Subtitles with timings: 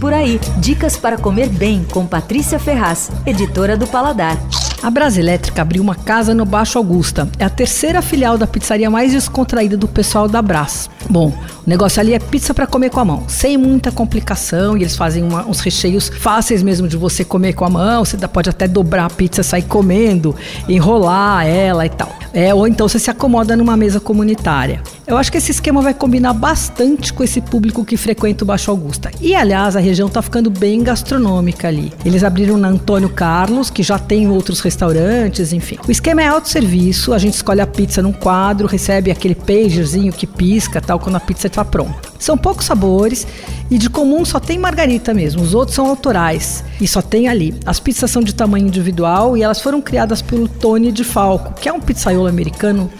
[0.00, 4.38] Por aí, dicas para comer bem com Patrícia Ferraz, editora do Paladar.
[4.80, 7.28] A Brasa Elétrica abriu uma casa no Baixo Augusta.
[7.36, 10.88] É a terceira filial da pizzaria mais descontraída do pessoal da Brás.
[11.10, 11.32] Bom,
[11.66, 14.94] o negócio ali é pizza para comer com a mão, sem muita complicação, e eles
[14.94, 18.04] fazem uma, uns recheios fáceis mesmo de você comer com a mão.
[18.04, 20.32] Você pode até dobrar a pizza, sair comendo,
[20.68, 22.12] enrolar ela e tal.
[22.32, 24.82] É, ou então você se acomoda numa mesa comunitária.
[25.06, 28.70] Eu acho que esse esquema vai combinar bastante com esse público que frequenta o Baixo
[28.70, 29.10] Augusta.
[29.20, 31.92] E aliás, a região está ficando bem gastronômica ali.
[32.04, 35.78] Eles abriram na Antônio Carlos, que já tem outros restaurantes, enfim.
[35.88, 40.26] O esquema é autosserviço, a gente escolhe a pizza num quadro, recebe aquele pagerzinho que
[40.26, 42.08] pisca tal quando a pizza está pronta.
[42.18, 43.26] São poucos sabores
[43.70, 45.42] e de comum só tem margarita mesmo.
[45.42, 47.54] Os outros são autorais e só tem ali.
[47.64, 51.68] As pizzas são de tamanho individual e elas foram criadas pelo Tony de Falco, que
[51.68, 52.90] é um pizzaiolo americano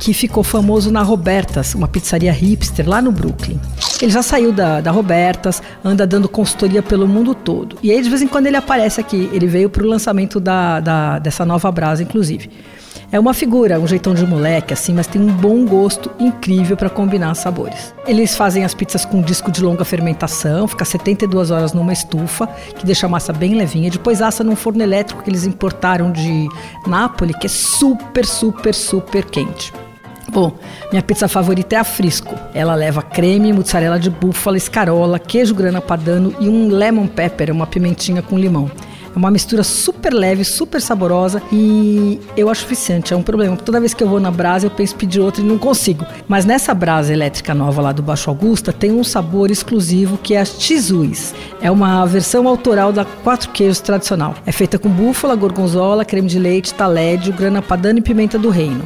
[0.00, 3.58] que ficou famoso na Robertas, uma pizzaria hipster lá no Brooklyn.
[4.02, 7.76] Ele já saiu da, da Robertas, anda dando consultoria pelo mundo todo.
[7.82, 9.30] E aí, de vez em quando, ele aparece aqui.
[9.32, 12.50] Ele veio para o lançamento da, da, dessa nova brasa, inclusive.
[13.14, 16.90] É uma figura, um jeitão de moleque, assim, mas tem um bom gosto incrível para
[16.90, 17.94] combinar sabores.
[18.08, 22.84] Eles fazem as pizzas com disco de longa fermentação, fica 72 horas numa estufa, que
[22.84, 23.88] deixa a massa bem levinha.
[23.88, 26.48] Depois assa num forno elétrico que eles importaram de
[26.88, 29.72] Nápoles, que é super, super, super quente.
[30.32, 30.50] Bom,
[30.90, 32.34] minha pizza favorita é a Frisco.
[32.52, 37.68] Ela leva creme, mussarela de búfala, escarola, queijo grana padano e um lemon pepper, uma
[37.68, 38.68] pimentinha com limão.
[39.14, 43.14] É uma mistura super leve, super saborosa e eu acho viciante.
[43.14, 43.56] É um problema.
[43.56, 46.04] Toda vez que eu vou na brasa, eu penso em pedir outra e não consigo.
[46.26, 50.40] Mas nessa brasa elétrica nova lá do Baixo Augusta, tem um sabor exclusivo que é
[50.40, 51.32] a Chizuis.
[51.60, 54.34] É uma versão autoral da quatro queijos tradicional.
[54.44, 58.82] É feita com búfala, gorgonzola, creme de leite, talédio, grana padano e pimenta do reino.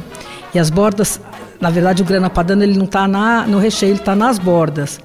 [0.53, 1.19] E as bordas,
[1.59, 3.07] na verdade, o grana padano ele não está
[3.47, 4.99] no recheio, ele está nas bordas.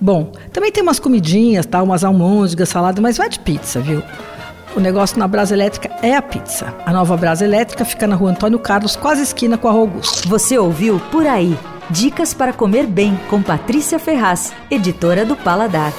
[0.00, 1.82] Bom, também tem umas comidinhas, tá?
[1.82, 4.02] Umas almôndegas, salada, mas vai de pizza, viu?
[4.76, 6.74] O negócio na Brasa Elétrica é a pizza.
[6.86, 10.28] A nova Brasa Elétrica fica na rua Antônio Carlos, quase esquina com a Rua Augusto.
[10.28, 11.58] Você ouviu Por Aí.
[11.90, 15.92] Dicas para comer bem com Patrícia Ferraz, editora do Paladar.